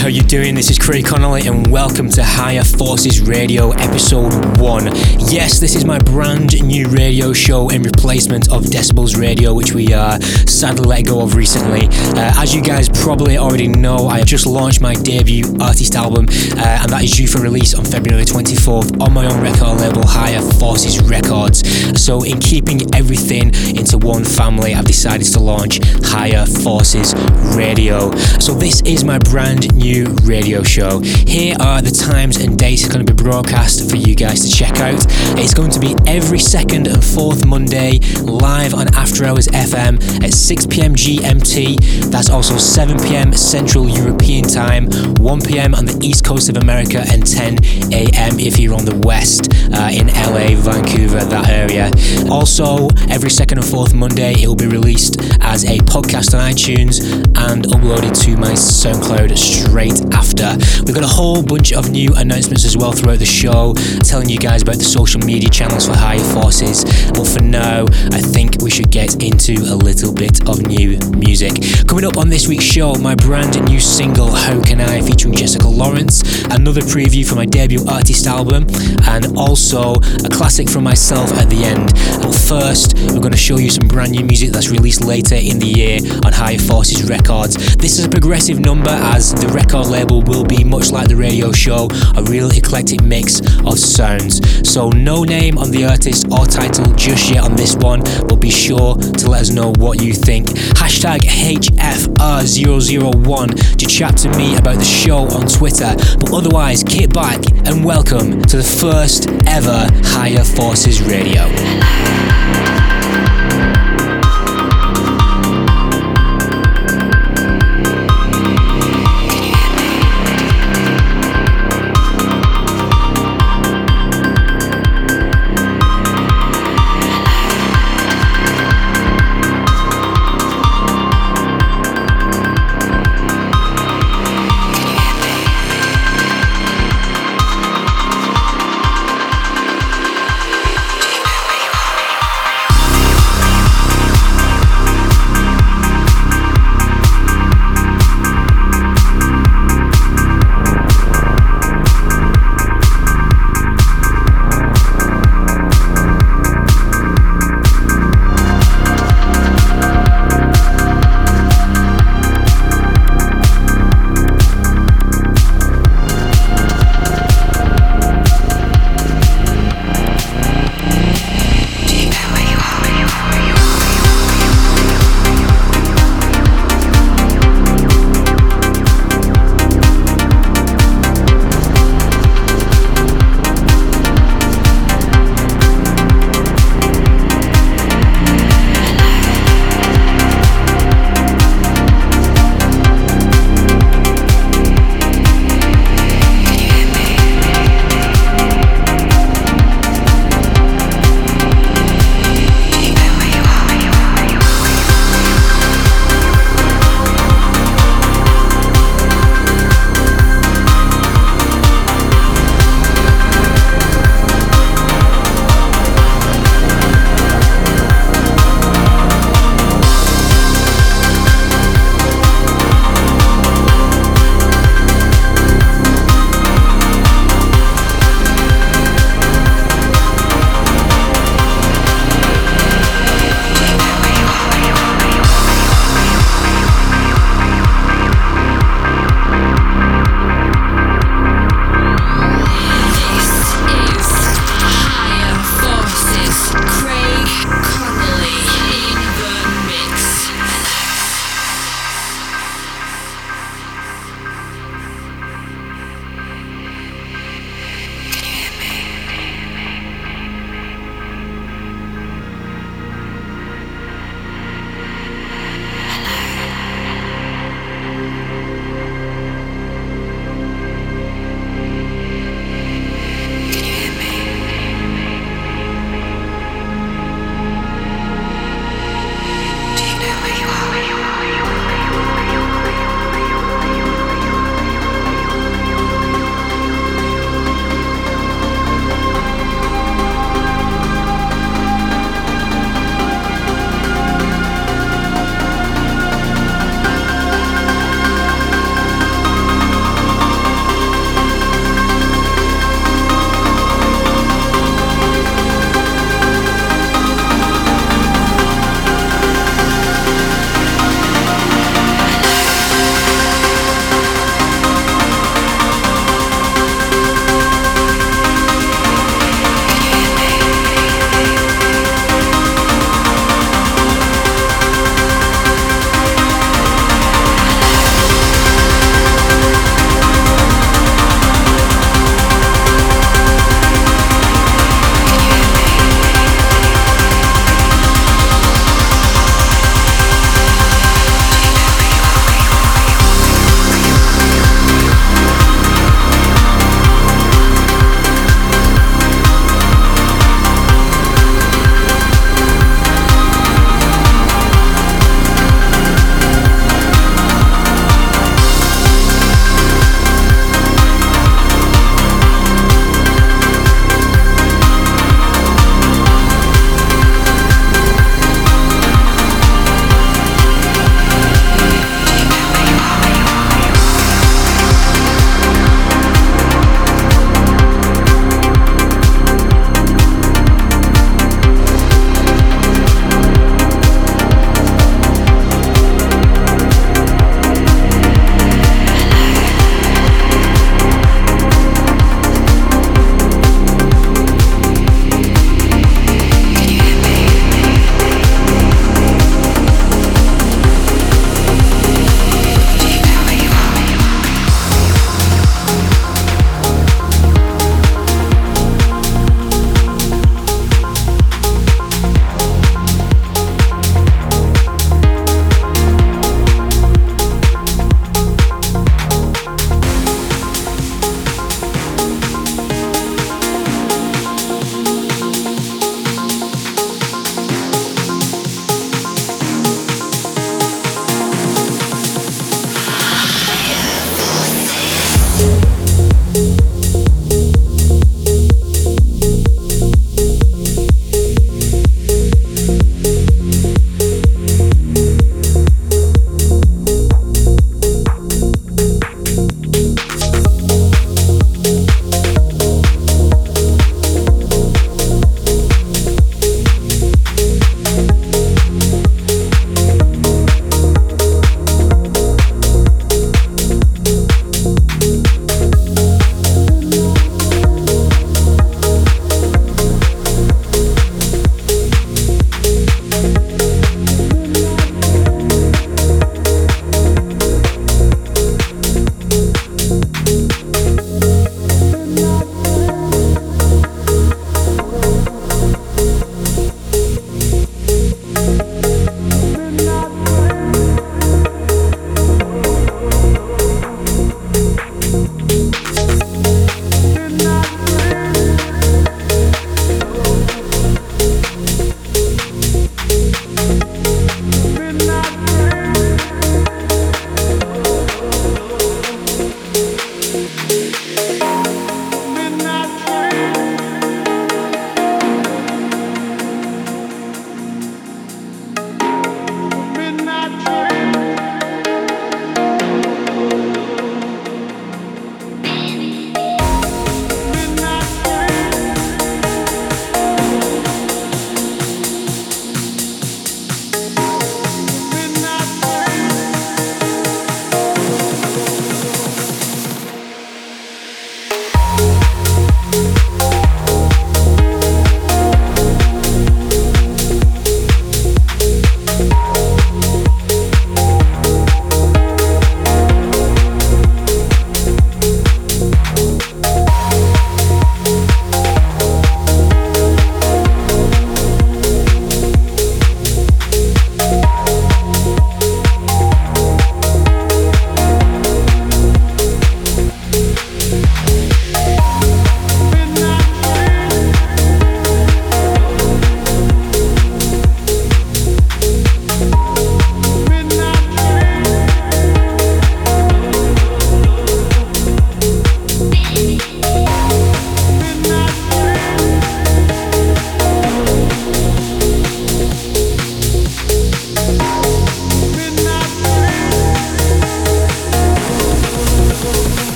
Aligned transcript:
how 0.00 0.06
you 0.06 0.22
doing? 0.22 0.54
This 0.54 0.70
is 0.70 0.78
Craig 0.78 1.04
Connolly 1.04 1.46
and 1.46 1.70
welcome 1.70 2.08
to 2.12 2.24
Higher 2.24 2.64
Forces 2.64 3.20
Radio 3.20 3.72
episode 3.72 4.32
1. 4.58 4.86
Yes, 5.28 5.60
this 5.60 5.74
is 5.76 5.84
my 5.84 5.98
brand 5.98 6.64
new 6.66 6.88
radio 6.88 7.34
show 7.34 7.68
in 7.68 7.82
replacement 7.82 8.50
of 8.50 8.62
Decibels 8.62 9.20
Radio 9.20 9.52
which 9.52 9.74
we 9.74 9.92
uh, 9.92 10.18
sadly 10.46 10.86
let 10.86 11.04
go 11.04 11.20
of 11.20 11.34
recently. 11.34 11.86
Uh, 12.18 12.32
as 12.38 12.54
you 12.54 12.62
guys 12.62 12.88
probably 12.88 13.36
already 13.36 13.68
know, 13.68 14.08
I 14.08 14.16
have 14.16 14.26
just 14.26 14.46
launched 14.46 14.80
my 14.80 14.94
debut 14.94 15.44
artist 15.60 15.94
album 15.94 16.24
uh, 16.30 16.78
and 16.80 16.90
that 16.90 17.02
is 17.04 17.10
due 17.10 17.26
for 17.26 17.42
release 17.42 17.74
on 17.74 17.84
February 17.84 18.24
24th 18.24 19.02
on 19.02 19.12
my 19.12 19.26
own 19.26 19.42
record 19.42 19.82
label 19.82 20.06
Higher 20.06 20.40
Forces 20.40 20.98
Records. 21.02 21.60
So 22.02 22.22
in 22.22 22.38
keeping 22.38 22.94
everything 22.94 23.54
into 23.76 23.98
one 23.98 24.24
family, 24.24 24.72
I've 24.72 24.86
decided 24.86 25.26
to 25.32 25.40
launch 25.40 25.78
Higher 26.04 26.46
Forces 26.46 27.12
Radio. 27.54 28.16
So 28.40 28.54
this 28.54 28.80
is 28.86 29.04
my 29.04 29.18
brand 29.18 29.74
new 29.74 29.89
radio 30.22 30.62
show. 30.62 31.00
Here 31.00 31.56
are 31.60 31.82
the 31.82 31.90
times 31.90 32.36
and 32.36 32.56
dates 32.58 32.84
it's 32.84 32.94
going 32.94 33.04
to 33.04 33.12
be 33.12 33.22
broadcast 33.22 33.90
for 33.90 33.96
you 33.96 34.14
guys 34.14 34.40
to 34.40 34.50
check 34.50 34.78
out. 34.78 35.04
It's 35.38 35.52
going 35.52 35.70
to 35.72 35.80
be 35.80 35.94
every 36.06 36.38
second 36.38 36.86
and 36.86 37.04
fourth 37.04 37.44
Monday 37.44 37.98
live 38.22 38.72
on 38.72 38.94
After 38.94 39.24
Hours 39.24 39.48
FM 39.48 40.22
at 40.22 40.32
6 40.32 40.66
pm 40.66 40.94
GMT. 40.94 42.10
That's 42.10 42.30
also 42.30 42.56
7 42.56 42.98
pm 42.98 43.32
Central 43.32 43.88
European 43.88 44.44
Time, 44.44 44.86
1 45.16 45.40
pm 45.40 45.74
on 45.74 45.86
the 45.86 45.98
East 46.02 46.24
Coast 46.24 46.48
of 46.48 46.56
America, 46.56 47.04
and 47.10 47.26
10 47.26 47.58
am 47.92 48.38
if 48.38 48.58
you're 48.58 48.74
on 48.74 48.84
the 48.84 48.96
West 49.04 49.48
uh, 49.74 49.90
in 49.92 50.06
LA, 50.08 50.54
Vancouver, 50.54 51.24
that 51.24 51.48
area. 51.48 51.90
Also, 52.30 52.88
every 53.08 53.30
second 53.30 53.58
and 53.58 53.66
fourth 53.66 53.94
Monday, 53.94 54.34
it 54.40 54.46
will 54.46 54.56
be 54.56 54.68
released 54.68 55.20
as 55.40 55.64
a 55.64 55.78
podcast 55.78 56.34
on 56.34 56.40
iTunes 56.52 57.02
and 57.36 57.64
uploaded 57.64 58.18
to 58.22 58.36
my 58.36 58.52
SoundCloud 58.52 59.36
straight 59.36 59.79
after. 59.88 60.56
We've 60.84 60.94
got 60.94 61.04
a 61.04 61.08
whole 61.08 61.42
bunch 61.42 61.72
of 61.72 61.90
new 61.90 62.12
announcements 62.16 62.64
as 62.66 62.76
well 62.76 62.92
throughout 62.92 63.18
the 63.18 63.24
show, 63.24 63.72
telling 64.04 64.28
you 64.28 64.38
guys 64.38 64.62
about 64.62 64.76
the 64.76 64.84
social 64.84 65.20
media 65.20 65.48
channels 65.48 65.86
for 65.86 65.94
Higher 65.94 66.18
Forces. 66.18 66.84
But 67.12 67.26
for 67.26 67.42
now, 67.42 67.84
I 68.12 68.20
think 68.20 68.60
we 68.62 68.70
should 68.70 68.90
get 68.90 69.22
into 69.22 69.54
a 69.54 69.74
little 69.74 70.12
bit 70.12 70.46
of 70.48 70.66
new 70.66 70.98
music. 71.16 71.52
Coming 71.88 72.04
up 72.04 72.18
on 72.18 72.28
this 72.28 72.46
week's 72.46 72.64
show, 72.64 72.94
my 72.94 73.14
brand 73.14 73.62
new 73.64 73.80
single, 73.80 74.30
How 74.30 74.62
Can 74.62 74.80
I, 74.80 75.00
featuring 75.00 75.34
Jessica 75.34 75.68
Lawrence, 75.68 76.44
another 76.50 76.82
preview 76.82 77.26
for 77.26 77.36
my 77.36 77.46
debut 77.46 77.84
artist 77.88 78.26
album, 78.26 78.66
and 79.08 79.36
also 79.38 79.94
a 79.94 80.28
classic 80.28 80.68
from 80.68 80.84
myself 80.84 81.32
at 81.32 81.48
the 81.48 81.64
end. 81.64 81.94
But 82.22 82.34
first, 82.34 82.94
we're 83.12 83.20
going 83.20 83.32
to 83.32 83.38
show 83.38 83.56
you 83.56 83.70
some 83.70 83.88
brand 83.88 84.12
new 84.12 84.24
music 84.24 84.50
that's 84.50 84.68
released 84.68 85.04
later 85.04 85.36
in 85.36 85.58
the 85.58 85.66
year 85.66 85.98
on 86.24 86.32
Higher 86.32 86.58
Forces 86.58 87.08
Records. 87.08 87.76
This 87.76 87.98
is 87.98 88.04
a 88.04 88.08
progressive 88.08 88.60
number 88.60 88.90
as 88.90 89.32
the 89.32 89.48
record 89.48 89.69
label 89.78 90.20
will 90.22 90.44
be 90.44 90.64
much 90.64 90.90
like 90.90 91.06
the 91.08 91.14
radio 91.14 91.52
show, 91.52 91.86
a 92.16 92.24
real 92.24 92.50
eclectic 92.50 93.00
mix 93.02 93.40
of 93.64 93.78
sounds. 93.78 94.40
So 94.68 94.90
no 94.90 95.22
name 95.22 95.56
on 95.58 95.70
the 95.70 95.84
artist 95.84 96.26
or 96.32 96.44
title 96.46 96.92
just 96.94 97.30
yet 97.30 97.44
on 97.44 97.54
this 97.54 97.76
one, 97.76 98.02
but 98.26 98.40
be 98.40 98.50
sure 98.50 98.96
to 98.96 99.30
let 99.30 99.42
us 99.42 99.50
know 99.50 99.70
what 99.78 100.02
you 100.02 100.12
think. 100.12 100.48
Hashtag 100.74 101.20
HFR001 101.20 103.76
to 103.76 103.86
chat 103.86 104.16
to 104.18 104.28
me 104.36 104.56
about 104.56 104.78
the 104.78 104.84
show 104.84 105.28
on 105.28 105.46
Twitter. 105.46 105.94
But 106.18 106.32
otherwise, 106.32 106.82
kick 106.82 107.12
back 107.12 107.38
and 107.66 107.84
welcome 107.84 108.42
to 108.42 108.56
the 108.56 108.64
first 108.64 109.28
ever 109.46 109.86
Higher 110.02 110.42
Forces 110.42 111.00
Radio. 111.02 111.46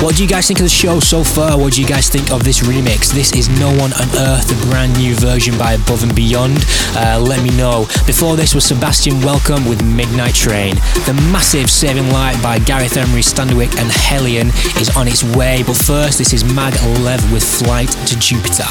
What 0.00 0.14
do 0.14 0.22
you 0.22 0.28
guys 0.28 0.46
think 0.46 0.60
of 0.60 0.64
the 0.64 0.70
show 0.70 1.00
so 1.00 1.24
far? 1.24 1.58
What 1.58 1.72
do 1.72 1.82
you 1.82 1.86
guys 1.86 2.08
think 2.08 2.30
of 2.30 2.44
this 2.44 2.60
remix? 2.60 3.12
This 3.12 3.32
is 3.32 3.48
No 3.58 3.66
One 3.76 3.92
on 3.94 4.08
Earth, 4.16 4.46
the 4.46 4.66
brand 4.70 4.96
new 4.96 5.16
version 5.16 5.58
by 5.58 5.72
Above 5.72 6.04
and 6.04 6.14
Beyond. 6.14 6.64
Uh, 6.94 7.18
let 7.20 7.42
me 7.42 7.50
know. 7.56 7.84
Before 8.06 8.36
this 8.36 8.54
was 8.54 8.64
Sebastian 8.64 9.20
Welcome 9.22 9.68
with 9.68 9.82
Midnight 9.82 10.36
Train. 10.36 10.76
The 11.04 11.14
massive 11.32 11.68
Saving 11.68 12.10
Light 12.10 12.40
by 12.40 12.60
Gareth 12.60 12.96
Emery, 12.96 13.22
Standerwick 13.22 13.76
and 13.76 13.90
HALIENE 13.90 14.48
is 14.80 14.88
on 14.96 15.08
its 15.08 15.24
way, 15.36 15.64
but 15.66 15.76
first 15.76 16.18
this 16.18 16.32
is 16.32 16.44
Mag 16.54 16.74
Lev 17.00 17.32
with 17.32 17.42
Flight 17.42 17.90
to 18.06 18.16
Jupiter. 18.20 18.68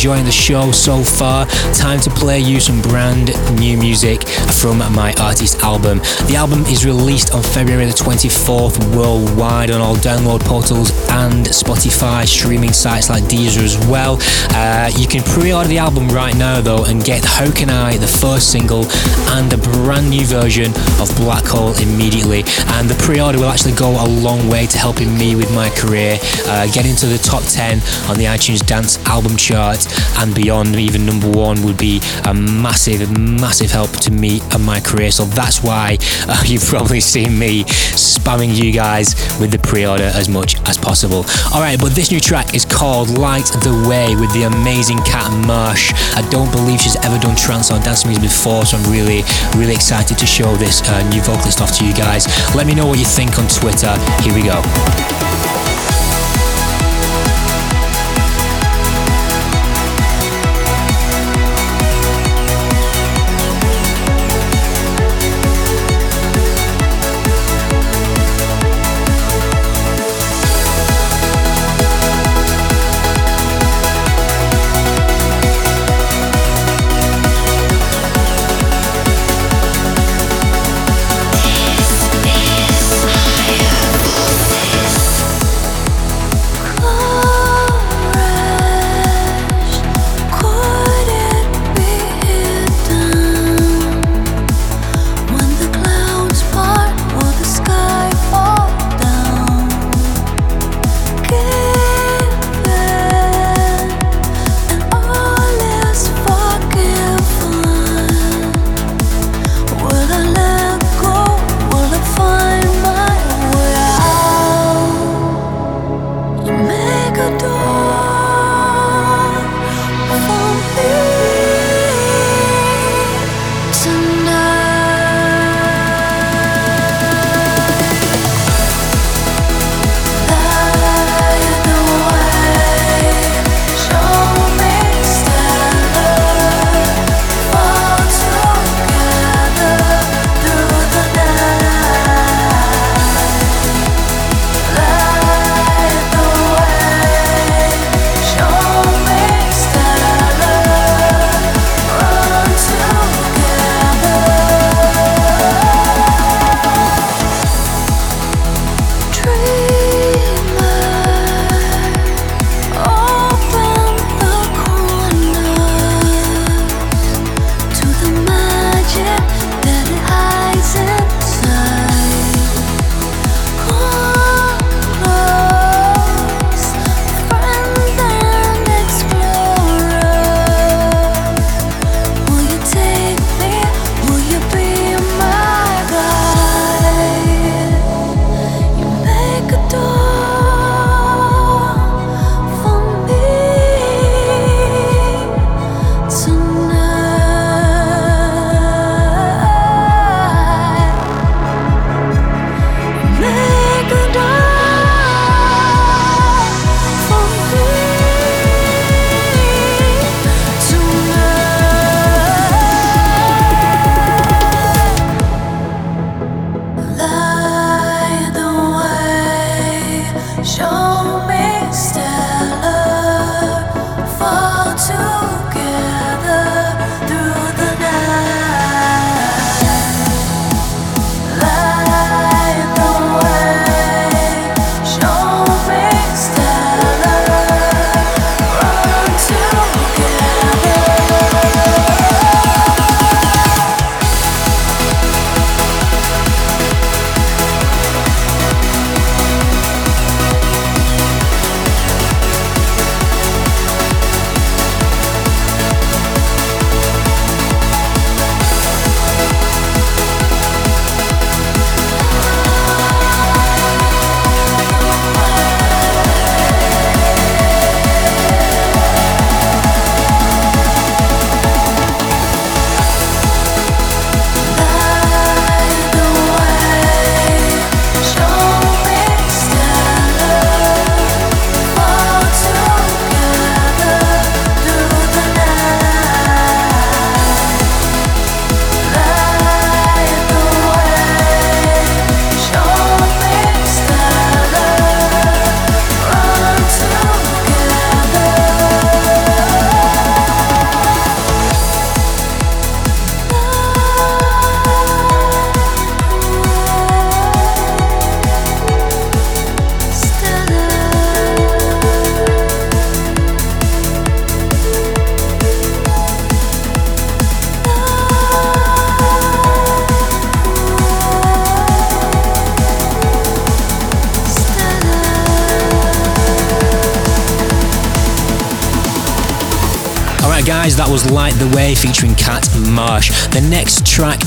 Enjoying 0.00 0.24
the 0.24 0.32
show 0.32 0.72
so 0.72 1.02
far, 1.04 1.44
time 1.74 1.89
to 1.98 2.10
play 2.10 2.38
you 2.38 2.60
some 2.60 2.82
brand 2.82 3.30
new 3.58 3.78
music 3.78 4.28
from 4.28 4.78
my 4.92 5.14
artist 5.20 5.60
album. 5.60 5.98
The 6.28 6.34
album 6.36 6.60
is 6.66 6.84
released 6.84 7.32
on 7.32 7.42
February 7.42 7.86
the 7.86 7.92
24th 7.92 8.76
worldwide 8.94 9.70
on 9.70 9.80
all 9.80 9.96
download 9.96 10.40
portals 10.40 10.90
and 11.10 11.46
Spotify 11.46 12.26
streaming 12.26 12.72
sites 12.72 13.08
like 13.08 13.24
Deezer 13.24 13.62
as 13.62 13.78
well. 13.88 14.18
Uh, 14.50 14.90
you 14.96 15.06
can 15.06 15.22
pre 15.22 15.52
order 15.52 15.68
the 15.68 15.78
album 15.78 16.08
right 16.08 16.36
now 16.36 16.60
though 16.60 16.84
and 16.84 17.02
get 17.02 17.24
How 17.24 17.50
Can 17.50 17.70
I, 17.70 17.96
the 17.96 18.06
first 18.06 18.52
single, 18.52 18.84
and 19.30 19.52
a 19.52 19.58
brand 19.58 20.10
new 20.10 20.26
version 20.26 20.72
of 21.00 21.08
Black 21.16 21.46
Hole 21.46 21.72
immediately. 21.80 22.44
And 22.76 22.90
the 22.90 23.00
pre 23.00 23.20
order 23.20 23.38
will 23.38 23.48
actually 23.48 23.74
go 23.74 23.90
a 23.90 24.06
long 24.06 24.48
way 24.48 24.66
to 24.66 24.78
helping 24.78 25.16
me 25.16 25.36
with 25.36 25.54
my 25.54 25.70
career, 25.70 26.18
uh, 26.46 26.66
get 26.66 26.84
into 26.84 27.06
the 27.06 27.18
top 27.18 27.42
10 27.44 27.78
on 28.10 28.18
the 28.18 28.26
iTunes 28.26 28.60
Dance 28.66 28.80
dance 28.80 29.06
album 29.08 29.36
chart 29.36 29.86
and 30.18 30.34
beyond. 30.34 30.76
Even 30.76 31.04
number 31.04 31.28
one 31.28 31.62
would 31.62 31.76
be 31.80 32.00
a 32.26 32.34
massive, 32.34 33.18
massive 33.18 33.70
help 33.70 33.90
to 34.04 34.10
me 34.10 34.40
and 34.52 34.62
my 34.62 34.80
career. 34.80 35.10
So 35.10 35.24
that's 35.24 35.62
why 35.64 35.96
uh, 36.28 36.42
you've 36.46 36.64
probably 36.64 37.00
seen 37.00 37.38
me 37.38 37.64
spamming 37.64 38.54
you 38.54 38.70
guys 38.72 39.14
with 39.40 39.50
the 39.50 39.58
pre-order 39.58 40.10
as 40.14 40.28
much 40.28 40.60
as 40.68 40.76
possible. 40.76 41.24
All 41.52 41.60
right, 41.60 41.80
but 41.80 41.92
this 41.92 42.10
new 42.12 42.20
track 42.20 42.54
is 42.54 42.64
called 42.64 43.08
Light 43.10 43.46
the 43.64 43.86
Way 43.88 44.14
with 44.14 44.32
the 44.34 44.42
amazing 44.42 44.98
Kat 44.98 45.32
Marsh. 45.46 45.92
I 46.14 46.26
don't 46.30 46.52
believe 46.52 46.80
she's 46.80 46.96
ever 47.04 47.18
done 47.18 47.36
trance 47.36 47.70
or 47.70 47.78
dance 47.80 48.04
music 48.04 48.22
before, 48.22 48.66
so 48.66 48.76
I'm 48.76 48.90
really, 48.92 49.22
really 49.56 49.74
excited 49.74 50.18
to 50.18 50.26
show 50.26 50.54
this 50.56 50.82
uh, 50.88 51.08
new 51.10 51.22
vocalist 51.22 51.60
off 51.60 51.76
to 51.78 51.86
you 51.86 51.94
guys. 51.94 52.28
Let 52.54 52.66
me 52.66 52.74
know 52.74 52.86
what 52.86 52.98
you 52.98 53.06
think 53.06 53.38
on 53.38 53.48
Twitter. 53.48 53.96
Here 54.22 54.34
we 54.34 54.42
go. 54.42 55.69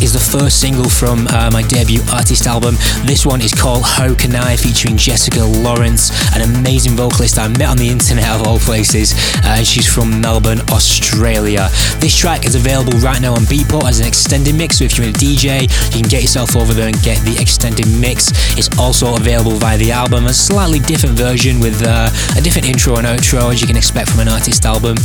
Is 0.03 0.11
the 0.11 0.37
first 0.37 0.59
single 0.59 0.89
from 0.89 1.25
uh, 1.27 1.49
my 1.53 1.63
debut 1.63 2.01
artist 2.11 2.45
album. 2.45 2.75
This 3.05 3.25
one 3.25 3.39
is 3.41 3.53
called 3.53 3.83
How 3.85 4.13
Can 4.13 4.35
I 4.35 4.57
featuring 4.57 4.97
Jessica 4.97 5.41
Lawrence, 5.41 6.11
an 6.35 6.41
amazing 6.41 6.97
vocalist 6.97 7.39
I 7.39 7.47
met 7.47 7.69
on 7.69 7.77
the 7.77 7.87
internet 7.87 8.27
of 8.35 8.45
all 8.45 8.59
places, 8.59 9.13
uh, 9.45 9.55
and 9.59 9.65
she's 9.65 9.87
from 9.87 10.19
Melbourne, 10.19 10.59
Australia. 10.71 11.69
This 12.03 12.17
track 12.17 12.45
is 12.45 12.55
available 12.55 12.99
right 12.99 13.21
now 13.21 13.31
on 13.31 13.47
Beatport 13.47 13.85
as 13.87 14.01
an 14.01 14.07
extended 14.07 14.55
mix, 14.55 14.79
so 14.79 14.83
if 14.83 14.97
you're 14.97 15.07
a 15.07 15.13
DJ, 15.13 15.63
you 15.63 16.01
can 16.01 16.09
get 16.09 16.21
yourself 16.21 16.57
over 16.57 16.73
there 16.73 16.87
and 16.87 17.01
get 17.01 17.23
the 17.23 17.39
extended 17.39 17.87
mix. 17.87 18.31
It's 18.57 18.69
also 18.77 19.15
available 19.15 19.51
via 19.51 19.77
the 19.77 19.91
album, 19.91 20.25
a 20.25 20.33
slightly 20.33 20.79
different 20.79 21.15
version 21.15 21.61
with 21.61 21.81
uh, 21.81 22.09
a 22.35 22.41
different 22.41 22.67
intro 22.67 22.97
and 22.97 23.07
outro 23.07 23.53
as 23.53 23.61
you 23.61 23.67
can 23.67 23.77
expect 23.77 24.09
from 24.09 24.19
an 24.19 24.27
artist 24.27 24.65
album. 24.65 24.97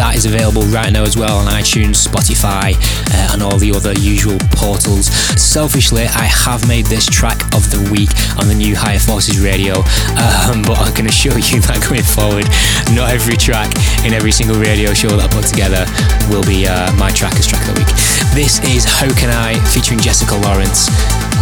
That 0.00 0.14
is 0.16 0.24
available 0.24 0.62
right 0.72 0.92
now 0.92 1.02
as 1.02 1.16
well 1.16 1.36
on 1.36 1.46
iTunes, 1.52 2.00
Spotify, 2.00 2.72
uh, 3.12 3.34
and 3.34 3.42
all 3.42 3.58
the 3.58 3.72
other 3.72 3.92
usual 3.92 4.38
portals. 4.52 5.06
Selfishly, 5.40 6.04
I 6.04 6.24
have 6.24 6.66
made 6.68 6.86
this 6.86 7.06
track 7.06 7.40
of 7.54 7.70
the 7.70 7.80
week 7.90 8.10
on 8.38 8.48
the 8.48 8.54
new 8.54 8.76
Higher 8.76 8.98
Forces 8.98 9.40
radio, 9.40 9.78
um, 10.18 10.62
but 10.62 10.78
I 10.78 10.92
can 10.94 11.06
assure 11.06 11.38
you 11.38 11.60
that 11.68 11.84
going 11.88 12.02
forward, 12.04 12.46
not 12.94 13.10
every 13.10 13.36
track 13.36 13.72
in 14.04 14.12
every 14.12 14.32
single 14.32 14.56
radio 14.58 14.94
show 14.94 15.08
that 15.08 15.24
I 15.24 15.28
put 15.28 15.46
together 15.46 15.86
will 16.28 16.44
be 16.44 16.66
uh, 16.66 16.92
my 16.96 17.10
track 17.10 17.34
as 17.36 17.46
track 17.46 17.66
of 17.68 17.74
the 17.74 17.80
week. 17.80 17.92
This 18.34 18.60
is 18.64 18.84
How 18.84 19.08
Can 19.14 19.30
I 19.30 19.58
featuring 19.70 20.00
Jessica 20.00 20.36
Lawrence. 20.36 20.88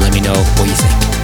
Let 0.01 0.13
me 0.13 0.21
know 0.21 0.37
what 0.57 0.69
you 0.69 0.77
think. 0.77 1.24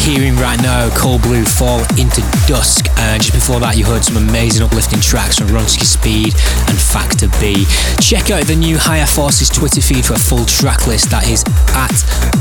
Hearing 0.00 0.34
right 0.36 0.60
now 0.62 0.88
Cold 0.96 1.22
Blue 1.22 1.44
Fall 1.44 1.80
into 2.00 2.22
Dusk. 2.48 2.88
Uh, 2.96 3.18
just 3.18 3.34
before 3.34 3.60
that, 3.60 3.76
you 3.76 3.84
heard 3.84 4.02
some 4.04 4.16
amazing 4.16 4.64
uplifting 4.64 5.00
tracks 5.00 5.38
from 5.38 5.48
Ronski 5.48 5.84
Speed 5.84 6.32
and 6.72 6.76
Factor 6.80 7.28
B. 7.36 7.68
Check 8.00 8.30
out 8.32 8.48
the 8.48 8.56
new 8.56 8.78
Higher 8.80 9.06
Forces 9.06 9.48
Twitter 9.48 9.80
feed 9.80 10.06
for 10.06 10.14
a 10.14 10.18
full 10.18 10.44
track 10.44 10.86
list 10.86 11.10
that 11.10 11.28
is 11.28 11.44
at 11.76 11.92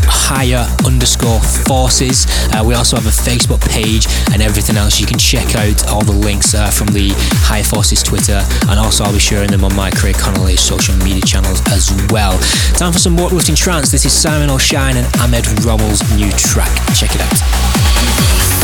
higher 0.08 0.64
underscore 0.88 1.44
forces. 1.68 2.26
Uh, 2.56 2.64
we 2.64 2.74
also 2.74 2.96
have 2.96 3.06
a 3.06 3.14
Facebook 3.14 3.60
page 3.68 4.08
and 4.32 4.42
everything 4.42 4.78
else. 4.78 5.00
You 5.00 5.08
can 5.08 5.20
check 5.20 5.56
out 5.56 5.88
all 5.92 6.04
the 6.04 6.16
links 6.16 6.56
uh, 6.56 6.72
from 6.72 6.88
the 6.96 7.12
Higher 7.44 7.64
Forces 7.64 8.02
Twitter, 8.02 8.40
and 8.72 8.80
also 8.80 9.04
I'll 9.04 9.14
be 9.14 9.20
sharing 9.20 9.52
them 9.52 9.64
on 9.64 9.76
my 9.76 9.92
Craig 9.92 10.16
social 10.56 10.96
media 11.04 11.22
channels 11.22 11.60
as 11.68 11.92
well. 12.12 12.40
Time 12.80 12.94
for 12.94 13.00
some 13.00 13.14
more 13.14 13.28
uplifting 13.28 13.56
trance. 13.56 13.92
This 13.92 14.06
is 14.06 14.14
Simon 14.14 14.50
O'Shine 14.50 14.96
and 14.96 15.08
Ahmed 15.20 15.46
Romel's 15.66 16.00
new 16.16 16.32
track. 16.32 16.72
Check 16.96 17.12
it 17.14 17.22
out. 17.22 18.59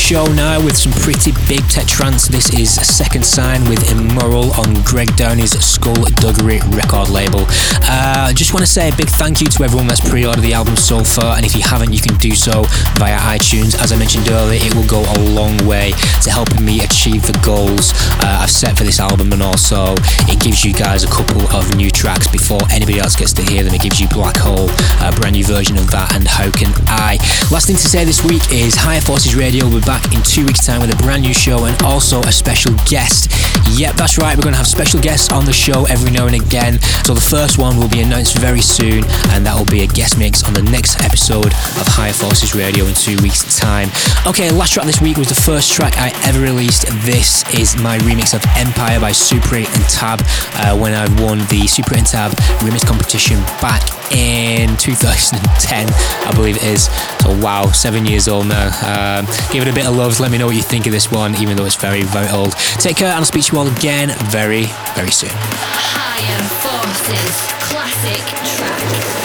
show 0.03 0.25
now 0.33 0.59
with 0.59 0.75
some 0.75 0.91
pretty 0.99 1.31
big 1.47 1.63
tech 1.69 1.87
trance. 1.87 2.27
This 2.27 2.51
is 2.53 2.77
a 2.77 2.83
second 2.83 3.25
sign 3.25 3.63
with 3.69 3.89
Immoral 3.89 4.51
on 4.51 4.83
Greg 4.83 5.07
Downey's 5.15 5.55
Skullduggery 5.63 6.59
record 6.75 7.07
label. 7.07 7.45
I 7.87 8.27
uh, 8.27 8.33
just 8.33 8.53
want 8.53 8.65
to 8.65 8.71
say 8.71 8.89
a 8.89 8.95
big 8.97 9.07
thank 9.07 9.39
you 9.39 9.47
to 9.47 9.63
everyone 9.63 9.87
that's 9.87 10.03
pre 10.03 10.25
ordered 10.25 10.41
the 10.41 10.51
album 10.51 10.75
so 10.75 11.05
far, 11.05 11.37
and 11.37 11.45
if 11.45 11.55
you 11.55 11.61
haven't, 11.61 11.93
you 11.93 12.01
can 12.01 12.17
do 12.17 12.35
so 12.35 12.63
via 12.99 13.15
iTunes. 13.31 13.79
As 13.79 13.93
I 13.93 13.97
mentioned 13.97 14.27
earlier, 14.27 14.59
it 14.61 14.75
will 14.75 14.85
go 14.87 14.99
a 14.99 15.17
long 15.31 15.55
way 15.65 15.93
to 16.23 16.29
helping 16.29 16.65
me 16.65 16.83
achieve 16.83 17.23
the 17.23 17.39
goals 17.39 17.93
uh, 18.19 18.43
I've 18.43 18.51
set 18.51 18.75
for 18.75 18.83
this 18.83 18.99
album, 18.99 19.31
and 19.31 19.41
also 19.41 19.95
it 20.27 20.43
gives 20.43 20.65
you 20.65 20.73
guys 20.73 21.05
a 21.05 21.11
couple 21.15 21.47
of 21.55 21.77
new 21.77 21.89
tracks 21.89 22.27
before 22.27 22.59
anybody 22.71 22.99
else 22.99 23.15
gets 23.15 23.31
to 23.39 23.43
hear 23.43 23.63
them. 23.63 23.73
It 23.73 23.81
gives 23.81 24.01
you 24.01 24.09
Black 24.09 24.35
Hole, 24.35 24.67
a 24.99 25.15
brand 25.15 25.39
new 25.39 25.45
version 25.45 25.77
of 25.77 25.89
that, 25.91 26.13
and 26.13 26.27
How 26.27 26.51
Can 26.51 26.75
I. 26.91 27.23
Last 27.55 27.67
thing 27.67 27.77
to 27.77 27.87
say 27.87 28.03
this 28.03 28.21
week 28.21 28.51
is 28.51 28.75
Higher 28.75 29.01
Forces 29.01 29.33
Radio 29.33 29.63
will 29.63 29.79
be 29.79 29.85
back 29.85 29.92
in 30.13 30.21
two 30.23 30.45
weeks' 30.45 30.65
time 30.65 30.81
with 30.81 30.93
a 30.93 30.97
brand 31.03 31.21
new 31.21 31.33
show 31.33 31.65
and 31.65 31.81
also 31.83 32.21
a 32.21 32.31
special 32.31 32.73
guest. 32.85 33.31
Yep, 33.77 33.95
that's 33.95 34.17
right, 34.17 34.35
we're 34.35 34.43
going 34.43 34.53
to 34.53 34.57
have 34.57 34.67
special 34.67 34.99
guests 34.99 35.31
on 35.31 35.45
the 35.45 35.53
show 35.53 35.85
every 35.85 36.11
now 36.11 36.27
and 36.27 36.35
again. 36.35 36.79
So 37.05 37.13
the 37.13 37.21
first 37.21 37.57
one 37.57 37.77
will 37.77 37.89
be 37.89 38.01
announced 38.01 38.37
very 38.37 38.61
soon, 38.61 39.03
and 39.33 39.45
that 39.45 39.55
will 39.55 39.69
be 39.69 39.83
a 39.83 39.87
guest 39.87 40.17
mix 40.17 40.43
on 40.43 40.53
the 40.53 40.63
next 40.63 41.01
episode 41.01 41.47
of 41.47 41.85
Higher 41.87 42.13
Forces 42.13 42.55
Radio 42.55 42.85
in 42.85 42.93
two 42.93 43.17
weeks' 43.21 43.57
time. 43.57 43.89
Okay, 44.25 44.51
last 44.51 44.73
track 44.73 44.85
this 44.85 45.01
week 45.01 45.17
was 45.17 45.29
the 45.29 45.41
first 45.41 45.71
track 45.71 45.93
I 45.97 46.11
ever 46.27 46.39
released. 46.41 46.85
This 47.05 47.43
is 47.53 47.77
my 47.77 47.97
remix 47.99 48.33
of 48.33 48.43
Empire 48.57 48.99
by 48.99 49.11
Super 49.11 49.55
8 49.55 49.69
and 49.69 49.85
Tab 49.85 50.21
uh, 50.55 50.77
when 50.77 50.93
I 50.93 51.05
won 51.21 51.39
the 51.49 51.67
Super 51.67 51.93
8 51.93 51.97
and 51.97 52.07
Tab 52.07 52.31
remix 52.61 52.85
competition 52.85 53.39
back 53.61 54.02
in 54.13 54.75
2010, 54.77 55.87
I 55.89 56.31
believe 56.35 56.57
it 56.57 56.63
is. 56.63 56.85
So 57.21 57.37
wow, 57.39 57.67
seven 57.71 58.05
years 58.05 58.27
old 58.27 58.47
now. 58.47 58.67
Um, 58.83 59.25
give 59.51 59.65
it 59.65 59.69
a 59.69 59.73
bit 59.73 59.85
of 59.85 59.95
love. 59.95 60.19
Let 60.19 60.31
me 60.31 60.37
know 60.37 60.47
what 60.47 60.55
you 60.55 60.61
think 60.61 60.85
of 60.85 60.91
this 60.91 61.11
one, 61.11 61.35
even 61.35 61.57
though 61.57 61.65
it's 61.65 61.75
very, 61.75 62.03
very 62.03 62.29
old. 62.29 62.53
Take 62.79 62.97
care, 62.97 63.07
and 63.07 63.17
I'll 63.17 63.25
speak 63.25 63.45
to 63.45 63.53
you 63.53 63.59
all 63.59 63.67
again 63.67 64.09
very, 64.29 64.65
very 64.95 65.11
soon. 65.11 65.31
Higher 65.33 66.43
Forces 66.61 67.53
classic 67.59 68.23
track. 68.55 69.23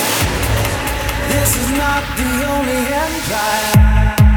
This 1.29 1.57
is 1.57 1.71
not 1.77 2.03
the 2.17 2.47
only 2.49 2.81
empire. 2.89 4.28